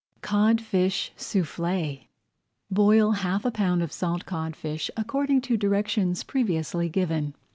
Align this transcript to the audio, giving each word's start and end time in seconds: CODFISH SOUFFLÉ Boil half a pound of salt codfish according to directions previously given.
CODFISH 0.23 1.11
SOUFFLÉ 1.15 2.07
Boil 2.71 3.11
half 3.11 3.45
a 3.45 3.51
pound 3.51 3.83
of 3.83 3.91
salt 3.91 4.25
codfish 4.25 4.89
according 4.97 5.41
to 5.41 5.57
directions 5.57 6.23
previously 6.23 6.89
given. 6.89 7.35